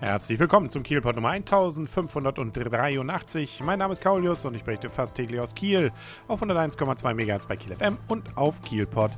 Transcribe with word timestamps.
Herzlich 0.00 0.38
willkommen 0.38 0.70
zum 0.70 0.82
Kielpot 0.82 1.14
Nummer 1.14 1.28
1583. 1.28 3.60
Mein 3.62 3.78
Name 3.78 3.92
ist 3.92 4.00
Kaulius 4.00 4.46
und 4.46 4.54
ich 4.54 4.64
berichte 4.64 4.88
fast 4.88 5.14
täglich 5.14 5.38
aus 5.38 5.54
Kiel 5.54 5.92
auf 6.26 6.42
101,2 6.42 7.12
MHz 7.12 7.46
bei 7.46 7.56
Kiel 7.56 7.76
FM 7.76 7.98
und 8.08 8.34
auf 8.34 8.62
kielpot.de. 8.62 9.12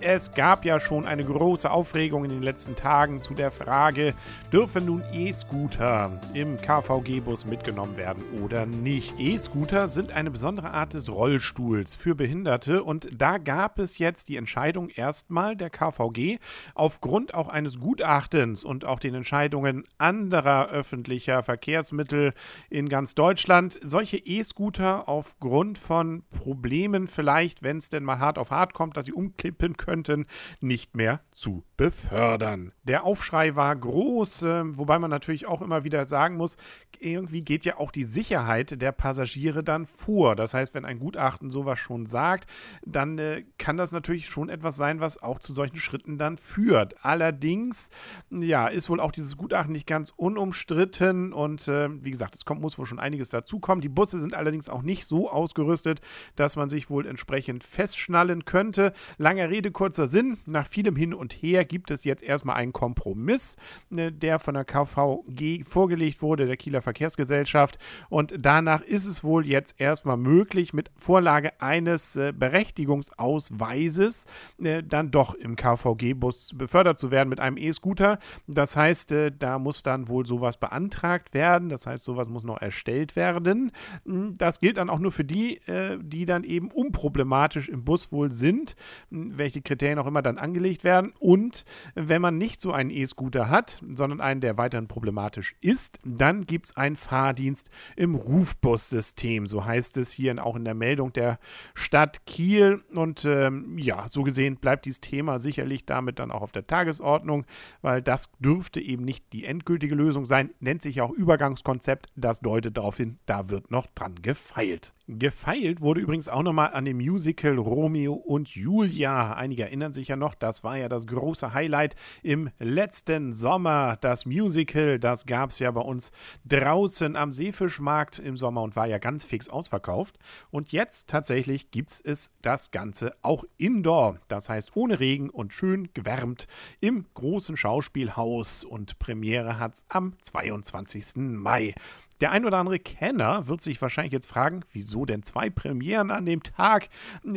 Es 0.00 0.32
gab 0.32 0.64
ja 0.64 0.80
schon 0.80 1.06
eine 1.06 1.24
große 1.24 1.70
Aufregung 1.70 2.24
in 2.24 2.30
den 2.30 2.42
letzten 2.42 2.74
Tagen 2.74 3.22
zu 3.22 3.32
der 3.32 3.52
Frage, 3.52 4.14
dürfen 4.52 4.86
nun 4.86 5.04
E-Scooter 5.12 6.20
im 6.34 6.56
KVG-Bus 6.56 7.46
mitgenommen 7.46 7.96
werden 7.96 8.24
oder 8.42 8.66
nicht? 8.66 9.14
E-Scooter 9.20 9.88
sind 9.88 10.10
eine 10.10 10.32
besondere 10.32 10.72
Art 10.72 10.94
des 10.94 11.12
Rollstuhls 11.12 11.94
für 11.94 12.16
Behinderte 12.16 12.82
und 12.82 13.08
da 13.12 13.38
gab 13.38 13.78
es 13.78 13.98
jetzt 13.98 14.28
die 14.28 14.36
Entscheidung 14.36 14.88
erstmal 14.88 15.54
der 15.54 15.70
KVG 15.70 16.38
aufgrund 16.74 17.34
auch 17.34 17.48
eines 17.48 17.78
Gutachtens 17.78 18.64
und 18.64 18.84
auch 18.84 18.98
den 18.98 19.14
Entscheidungen 19.14 19.84
anderer 19.98 20.70
öffentlicher 20.70 21.44
Verkehrsmittel 21.44 22.34
in 22.68 22.88
ganz 22.88 23.14
Deutschland, 23.14 23.78
solche 23.84 24.16
E-Scooter 24.16 25.08
aufgrund 25.08 25.78
von 25.78 26.24
Problemen 26.30 27.06
vielleicht, 27.06 27.62
wenn 27.62 27.76
es 27.76 27.90
denn 27.90 28.02
mal 28.02 28.18
hart 28.18 28.38
auf 28.38 28.50
hart 28.50 28.74
kommt, 28.74 28.91
dass 28.92 29.06
sie 29.06 29.12
umkippen 29.12 29.76
könnten, 29.76 30.26
nicht 30.60 30.96
mehr 30.96 31.20
zu 31.30 31.64
befördern. 31.76 32.72
Der 32.84 33.04
Aufschrei 33.04 33.56
war 33.56 33.74
groß, 33.74 34.42
äh, 34.42 34.62
wobei 34.78 34.98
man 34.98 35.10
natürlich 35.10 35.46
auch 35.46 35.62
immer 35.62 35.84
wieder 35.84 36.06
sagen 36.06 36.36
muss, 36.36 36.56
irgendwie 36.98 37.44
geht 37.44 37.64
ja 37.64 37.78
auch 37.78 37.90
die 37.90 38.04
Sicherheit 38.04 38.80
der 38.80 38.92
Passagiere 38.92 39.62
dann 39.62 39.86
vor. 39.86 40.36
Das 40.36 40.54
heißt, 40.54 40.74
wenn 40.74 40.84
ein 40.84 40.98
Gutachten 40.98 41.50
sowas 41.50 41.78
schon 41.78 42.06
sagt, 42.06 42.48
dann 42.84 43.18
äh, 43.18 43.44
kann 43.58 43.76
das 43.76 43.92
natürlich 43.92 44.28
schon 44.28 44.48
etwas 44.48 44.76
sein, 44.76 45.00
was 45.00 45.22
auch 45.22 45.38
zu 45.38 45.52
solchen 45.52 45.76
Schritten 45.76 46.18
dann 46.18 46.38
führt. 46.38 47.04
Allerdings, 47.04 47.90
ja, 48.30 48.66
ist 48.66 48.90
wohl 48.90 49.00
auch 49.00 49.12
dieses 49.12 49.36
Gutachten 49.36 49.72
nicht 49.72 49.86
ganz 49.86 50.12
unumstritten 50.16 51.32
und 51.32 51.68
äh, 51.68 51.88
wie 52.02 52.10
gesagt, 52.10 52.34
es 52.34 52.44
kommt, 52.44 52.60
muss 52.60 52.78
wohl 52.78 52.86
schon 52.86 52.98
einiges 52.98 53.30
dazukommen. 53.30 53.80
Die 53.80 53.88
Busse 53.88 54.20
sind 54.20 54.34
allerdings 54.34 54.68
auch 54.68 54.82
nicht 54.82 55.06
so 55.06 55.30
ausgerüstet, 55.30 56.00
dass 56.36 56.56
man 56.56 56.68
sich 56.68 56.90
wohl 56.90 57.06
entsprechend 57.06 57.64
festschnallen 57.64 58.44
könnte. 58.44 58.81
Langer 59.18 59.50
Rede, 59.50 59.70
kurzer 59.70 60.08
Sinn. 60.08 60.38
Nach 60.46 60.66
vielem 60.66 60.96
Hin 60.96 61.14
und 61.14 61.32
Her 61.32 61.64
gibt 61.64 61.90
es 61.90 62.04
jetzt 62.04 62.22
erstmal 62.22 62.56
einen 62.56 62.72
Kompromiss, 62.72 63.56
äh, 63.94 64.10
der 64.10 64.38
von 64.38 64.54
der 64.54 64.64
KVG 64.64 65.64
vorgelegt 65.64 66.22
wurde, 66.22 66.46
der 66.46 66.56
Kieler 66.56 66.82
Verkehrsgesellschaft. 66.82 67.78
Und 68.08 68.34
danach 68.38 68.82
ist 68.82 69.06
es 69.06 69.22
wohl 69.22 69.46
jetzt 69.46 69.80
erstmal 69.80 70.16
möglich, 70.16 70.72
mit 70.72 70.90
Vorlage 70.96 71.60
eines 71.60 72.16
äh, 72.16 72.32
Berechtigungsausweises 72.36 74.26
äh, 74.62 74.82
dann 74.82 75.10
doch 75.10 75.34
im 75.34 75.56
KVG-Bus 75.56 76.52
befördert 76.56 76.98
zu 76.98 77.10
werden 77.10 77.28
mit 77.28 77.40
einem 77.40 77.56
E-Scooter. 77.56 78.18
Das 78.46 78.76
heißt, 78.76 79.12
äh, 79.12 79.32
da 79.36 79.58
muss 79.58 79.82
dann 79.82 80.08
wohl 80.08 80.26
sowas 80.26 80.56
beantragt 80.56 81.34
werden. 81.34 81.68
Das 81.68 81.86
heißt, 81.86 82.04
sowas 82.04 82.28
muss 82.28 82.44
noch 82.44 82.60
erstellt 82.60 83.16
werden. 83.16 83.72
Hm, 84.04 84.34
das 84.38 84.58
gilt 84.58 84.76
dann 84.76 84.90
auch 84.90 84.98
nur 84.98 85.12
für 85.12 85.24
die, 85.24 85.56
äh, 85.66 85.98
die 86.00 86.24
dann 86.24 86.44
eben 86.44 86.70
unproblematisch 86.70 87.68
im 87.68 87.84
Bus 87.84 88.12
wohl 88.12 88.32
sind, 88.32 88.71
welche 89.10 89.62
Kriterien 89.62 89.98
auch 89.98 90.06
immer 90.06 90.22
dann 90.22 90.38
angelegt 90.38 90.84
werden. 90.84 91.12
Und 91.18 91.64
wenn 91.94 92.22
man 92.22 92.38
nicht 92.38 92.60
so 92.60 92.72
einen 92.72 92.90
E-Scooter 92.90 93.48
hat, 93.48 93.82
sondern 93.88 94.20
einen, 94.20 94.40
der 94.40 94.58
weiterhin 94.58 94.88
problematisch 94.88 95.54
ist, 95.60 95.98
dann 96.04 96.46
gibt 96.46 96.66
es 96.66 96.76
ein 96.76 96.96
Fahrdienst 96.96 97.70
im 97.96 98.14
Rufbussystem. 98.14 99.46
So 99.46 99.64
heißt 99.64 99.96
es 99.96 100.12
hier 100.12 100.32
auch 100.44 100.56
in 100.56 100.64
der 100.64 100.74
Meldung 100.74 101.12
der 101.12 101.38
Stadt 101.74 102.24
Kiel. 102.26 102.82
Und 102.94 103.24
ähm, 103.24 103.76
ja, 103.78 104.08
so 104.08 104.22
gesehen 104.22 104.56
bleibt 104.56 104.84
dieses 104.84 105.00
Thema 105.00 105.38
sicherlich 105.38 105.84
damit 105.84 106.18
dann 106.18 106.30
auch 106.30 106.42
auf 106.42 106.52
der 106.52 106.66
Tagesordnung, 106.66 107.44
weil 107.82 108.02
das 108.02 108.30
dürfte 108.38 108.80
eben 108.80 109.04
nicht 109.04 109.32
die 109.32 109.44
endgültige 109.44 109.94
Lösung 109.94 110.24
sein. 110.24 110.50
Nennt 110.60 110.82
sich 110.82 111.00
auch 111.00 111.10
Übergangskonzept. 111.10 112.06
Das 112.16 112.40
deutet 112.40 112.76
darauf 112.76 112.96
hin, 112.96 113.18
da 113.26 113.48
wird 113.48 113.70
noch 113.70 113.86
dran 113.94 114.14
gefeilt. 114.22 114.94
Gefeilt 115.08 115.80
wurde 115.80 116.00
übrigens 116.00 116.28
auch 116.28 116.42
nochmal 116.42 116.72
an 116.72 116.84
dem 116.84 116.98
Musical 116.98 117.58
Romeo 117.58 118.14
und 118.14 118.54
Julia. 118.62 119.34
Einige 119.34 119.64
erinnern 119.64 119.92
sich 119.92 120.08
ja 120.08 120.16
noch, 120.16 120.34
das 120.36 120.62
war 120.62 120.76
ja 120.76 120.88
das 120.88 121.06
große 121.08 121.52
Highlight 121.52 121.96
im 122.22 122.50
letzten 122.60 123.32
Sommer. 123.32 123.98
Das 124.00 124.24
Musical, 124.24 125.00
das 125.00 125.26
gab 125.26 125.50
es 125.50 125.58
ja 125.58 125.70
bei 125.72 125.80
uns 125.80 126.12
draußen 126.44 127.16
am 127.16 127.32
Seefischmarkt 127.32 128.20
im 128.20 128.36
Sommer 128.36 128.62
und 128.62 128.76
war 128.76 128.86
ja 128.86 128.98
ganz 128.98 129.24
fix 129.24 129.48
ausverkauft. 129.48 130.18
Und 130.50 130.70
jetzt 130.70 131.10
tatsächlich 131.10 131.72
gibt 131.72 131.90
es 132.04 132.30
das 132.40 132.70
Ganze 132.70 133.12
auch 133.22 133.44
indoor. 133.58 134.18
Das 134.28 134.48
heißt 134.48 134.76
ohne 134.76 135.00
Regen 135.00 135.28
und 135.28 135.52
schön 135.52 135.88
gewärmt 135.92 136.46
im 136.80 137.06
großen 137.14 137.56
Schauspielhaus. 137.56 138.62
Und 138.62 139.00
Premiere 139.00 139.58
hat 139.58 139.74
es 139.74 139.86
am 139.88 140.14
22. 140.22 141.16
Mai. 141.16 141.74
Der 142.22 142.30
ein 142.30 142.44
oder 142.44 142.58
andere 142.58 142.78
Kenner 142.78 143.48
wird 143.48 143.62
sich 143.62 143.82
wahrscheinlich 143.82 144.12
jetzt 144.12 144.28
fragen, 144.28 144.60
wieso 144.72 145.04
denn 145.04 145.24
zwei 145.24 145.50
Premieren 145.50 146.12
an 146.12 146.24
dem 146.24 146.40
Tag? 146.44 146.88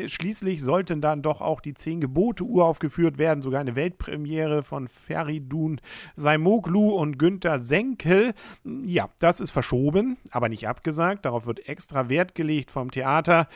Schließlich 0.06 0.62
sollten 0.62 1.02
dann 1.02 1.24
doch 1.24 1.42
auch 1.42 1.60
die 1.60 1.74
zehn 1.74 2.00
Gebote 2.00 2.44
uraufgeführt 2.44 3.18
werden, 3.18 3.42
sogar 3.42 3.62
eine 3.62 3.76
Weltpremiere 3.76 4.62
von 4.62 4.88
Feridun 4.88 5.82
Saimoglu 6.16 6.92
und 6.92 7.18
Günter 7.18 7.58
Senkel. 7.58 8.36
Ja, 8.64 9.10
das 9.18 9.40
ist 9.40 9.50
verschoben, 9.50 10.18
aber 10.30 10.50
nicht 10.50 10.68
abgesagt. 10.68 11.26
Darauf 11.26 11.48
wird 11.48 11.68
extra 11.68 12.08
Wert 12.08 12.36
gelegt 12.36 12.70
vom 12.70 12.92
Theater. 12.92 13.48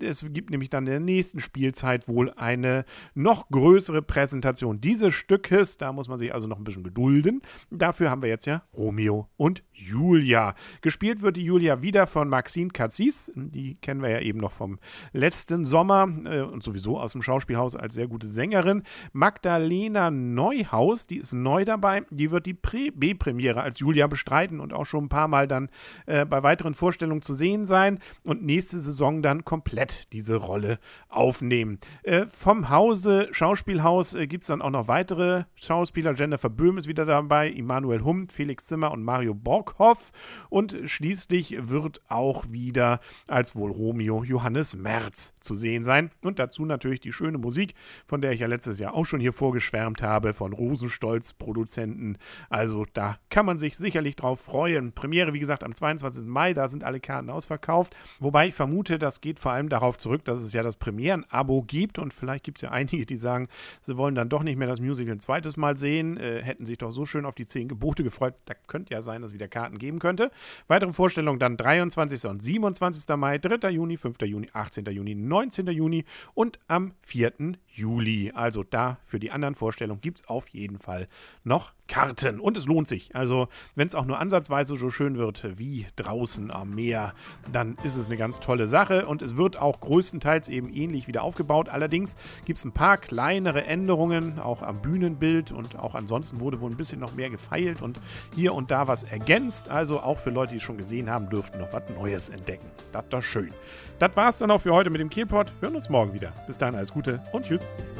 Es 0.00 0.24
gibt 0.30 0.48
nämlich 0.48 0.70
dann 0.70 0.86
in 0.86 0.90
der 0.90 1.00
nächsten 1.00 1.40
Spielzeit 1.40 2.08
wohl 2.08 2.32
eine 2.36 2.86
noch 3.12 3.50
größere 3.50 4.00
Präsentation 4.00 4.80
dieses 4.80 5.12
Stückes. 5.12 5.76
Da 5.76 5.92
muss 5.92 6.08
man 6.08 6.18
sich 6.18 6.32
also 6.32 6.48
noch 6.48 6.56
ein 6.56 6.64
bisschen 6.64 6.82
gedulden. 6.82 7.42
Dafür 7.70 8.08
haben 8.08 8.22
wir 8.22 8.30
jetzt 8.30 8.46
ja 8.46 8.62
Romeo 8.72 9.28
und 9.36 9.62
Julia. 9.70 10.54
Gespielt 10.80 11.22
wird 11.22 11.36
die 11.36 11.44
Julia 11.44 11.82
wieder 11.82 12.06
von 12.06 12.28
Maxine 12.28 12.70
Katzis. 12.70 13.30
Die 13.34 13.76
kennen 13.76 14.02
wir 14.02 14.10
ja 14.10 14.20
eben 14.20 14.38
noch 14.38 14.52
vom 14.52 14.78
letzten 15.12 15.64
Sommer 15.64 16.08
äh, 16.24 16.40
und 16.40 16.62
sowieso 16.62 16.98
aus 16.98 17.12
dem 17.12 17.22
Schauspielhaus 17.22 17.76
als 17.76 17.94
sehr 17.94 18.08
gute 18.08 18.26
Sängerin. 18.26 18.82
Magdalena 19.12 20.10
Neuhaus, 20.10 21.06
die 21.06 21.18
ist 21.18 21.32
neu 21.32 21.64
dabei. 21.64 22.02
Die 22.10 22.30
wird 22.30 22.46
die 22.46 22.54
B-Premiere 22.54 23.62
als 23.62 23.78
Julia 23.78 24.06
bestreiten 24.06 24.60
und 24.60 24.72
auch 24.72 24.86
schon 24.86 25.04
ein 25.04 25.08
paar 25.08 25.28
Mal 25.28 25.48
dann 25.48 25.68
äh, 26.06 26.24
bei 26.24 26.42
weiteren 26.42 26.74
Vorstellungen 26.74 27.22
zu 27.22 27.34
sehen 27.34 27.66
sein 27.66 27.98
und 28.26 28.42
nächste 28.42 28.80
Saison 28.80 29.22
dann 29.22 29.44
komplett 29.44 30.12
diese 30.12 30.36
Rolle 30.36 30.78
aufnehmen. 31.08 31.78
Äh, 32.02 32.26
vom 32.26 32.70
Hause 32.70 33.28
Schauspielhaus 33.32 34.14
äh, 34.14 34.26
gibt 34.26 34.44
es 34.44 34.48
dann 34.48 34.62
auch 34.62 34.70
noch 34.70 34.88
weitere 34.88 35.44
Schauspieler. 35.54 36.14
Jennifer 36.14 36.50
Böhm 36.50 36.78
ist 36.78 36.88
wieder 36.88 37.04
dabei, 37.04 37.48
Immanuel 37.48 38.04
Humm, 38.04 38.28
Felix 38.28 38.66
Zimmer 38.66 38.92
und 38.92 39.02
Mario 39.02 39.34
Borghoff. 39.34 40.12
Und 40.52 40.76
schließlich 40.84 41.56
wird 41.70 42.02
auch 42.10 42.44
wieder 42.50 43.00
als 43.26 43.56
wohl 43.56 43.70
Romeo 43.70 44.22
Johannes 44.22 44.76
Merz 44.76 45.32
zu 45.40 45.54
sehen 45.54 45.82
sein. 45.82 46.10
Und 46.20 46.38
dazu 46.38 46.66
natürlich 46.66 47.00
die 47.00 47.10
schöne 47.10 47.38
Musik, 47.38 47.72
von 48.06 48.20
der 48.20 48.32
ich 48.32 48.40
ja 48.40 48.48
letztes 48.48 48.78
Jahr 48.78 48.92
auch 48.92 49.06
schon 49.06 49.18
hier 49.18 49.32
vorgeschwärmt 49.32 50.02
habe, 50.02 50.34
von 50.34 50.52
Rosenstolz 50.52 51.32
Produzenten. 51.32 52.18
Also 52.50 52.84
da 52.92 53.16
kann 53.30 53.46
man 53.46 53.56
sich 53.56 53.78
sicherlich 53.78 54.14
drauf 54.14 54.42
freuen. 54.42 54.92
Premiere, 54.92 55.32
wie 55.32 55.38
gesagt, 55.38 55.64
am 55.64 55.74
22. 55.74 56.26
Mai, 56.26 56.52
da 56.52 56.68
sind 56.68 56.84
alle 56.84 57.00
Karten 57.00 57.30
ausverkauft. 57.30 57.96
Wobei 58.20 58.48
ich 58.48 58.54
vermute, 58.54 58.98
das 58.98 59.22
geht 59.22 59.40
vor 59.40 59.52
allem 59.52 59.70
darauf 59.70 59.96
zurück, 59.96 60.22
dass 60.26 60.42
es 60.42 60.52
ja 60.52 60.62
das 60.62 60.76
Premieren-Abo 60.76 61.62
gibt 61.62 61.98
und 61.98 62.12
vielleicht 62.12 62.44
gibt 62.44 62.58
es 62.58 62.62
ja 62.62 62.72
einige, 62.72 63.06
die 63.06 63.16
sagen, 63.16 63.48
sie 63.80 63.96
wollen 63.96 64.14
dann 64.14 64.28
doch 64.28 64.42
nicht 64.42 64.58
mehr 64.58 64.68
das 64.68 64.80
Musical 64.80 65.14
ein 65.14 65.20
zweites 65.20 65.56
Mal 65.56 65.78
sehen, 65.78 66.18
äh, 66.18 66.42
hätten 66.42 66.66
sich 66.66 66.76
doch 66.76 66.90
so 66.90 67.06
schön 67.06 67.24
auf 67.24 67.34
die 67.34 67.46
zehn 67.46 67.68
Gebote 67.68 68.04
gefreut. 68.04 68.34
Da 68.44 68.52
könnte 68.66 68.92
ja 68.92 69.00
sein, 69.00 69.22
dass 69.22 69.30
es 69.30 69.34
wieder 69.34 69.48
Karten 69.48 69.78
geben 69.78 69.98
könnte. 69.98 70.30
Weitere 70.68 70.92
Vorstellungen 70.92 71.38
dann 71.38 71.56
23. 71.56 72.24
und 72.26 72.42
27. 72.42 73.16
Mai, 73.16 73.38
3. 73.38 73.70
Juni, 73.70 73.96
5. 73.96 74.20
Juni, 74.22 74.48
18. 74.52 74.84
Juni, 74.86 75.14
19. 75.14 75.66
Juni 75.68 76.04
und 76.34 76.58
am 76.68 76.92
4. 77.02 77.32
Juli. 77.74 78.32
Also 78.34 78.62
da 78.62 78.98
für 79.04 79.18
die 79.18 79.30
anderen 79.30 79.54
Vorstellungen 79.54 80.00
gibt 80.00 80.20
es 80.20 80.28
auf 80.28 80.48
jeden 80.48 80.78
Fall 80.78 81.08
noch 81.44 81.72
Karten. 81.92 82.40
Und 82.40 82.56
es 82.56 82.66
lohnt 82.66 82.88
sich. 82.88 83.14
Also, 83.14 83.48
wenn 83.74 83.86
es 83.86 83.94
auch 83.94 84.06
nur 84.06 84.18
ansatzweise 84.18 84.76
so 84.76 84.88
schön 84.88 85.18
wird 85.18 85.58
wie 85.58 85.86
draußen 85.96 86.50
am 86.50 86.74
Meer, 86.74 87.12
dann 87.52 87.76
ist 87.84 87.96
es 87.96 88.06
eine 88.06 88.16
ganz 88.16 88.40
tolle 88.40 88.66
Sache. 88.66 89.06
Und 89.06 89.20
es 89.20 89.36
wird 89.36 89.60
auch 89.60 89.80
größtenteils 89.80 90.48
eben 90.48 90.72
ähnlich 90.72 91.06
wieder 91.06 91.22
aufgebaut. 91.22 91.68
Allerdings 91.68 92.16
gibt 92.46 92.58
es 92.58 92.64
ein 92.64 92.72
paar 92.72 92.96
kleinere 92.96 93.64
Änderungen, 93.64 94.38
auch 94.38 94.62
am 94.62 94.80
Bühnenbild. 94.80 95.52
Und 95.52 95.78
auch 95.78 95.94
ansonsten 95.94 96.40
wurde 96.40 96.60
wohl 96.60 96.70
ein 96.70 96.78
bisschen 96.78 96.98
noch 96.98 97.14
mehr 97.14 97.28
gefeilt 97.28 97.82
und 97.82 98.00
hier 98.34 98.54
und 98.54 98.70
da 98.70 98.88
was 98.88 99.02
ergänzt. 99.02 99.68
Also 99.68 100.00
auch 100.00 100.18
für 100.18 100.30
Leute, 100.30 100.52
die 100.52 100.58
es 100.58 100.62
schon 100.62 100.78
gesehen 100.78 101.10
haben, 101.10 101.28
dürften 101.28 101.58
noch 101.58 101.74
was 101.74 101.82
Neues 101.94 102.30
entdecken. 102.30 102.70
Das 102.92 103.04
doch 103.10 103.22
schön. 103.22 103.52
Das 103.98 104.16
war's 104.16 104.38
dann 104.38 104.50
auch 104.50 104.62
für 104.62 104.72
heute 104.72 104.88
mit 104.88 105.00
dem 105.00 105.10
Kielpot. 105.10 105.52
Wir 105.60 105.68
hören 105.68 105.76
uns 105.76 105.90
morgen 105.90 106.14
wieder. 106.14 106.32
Bis 106.46 106.56
dahin 106.56 106.74
alles 106.74 106.92
Gute 106.92 107.22
und 107.32 107.44
tschüss. 107.44 107.61
with 107.62 107.91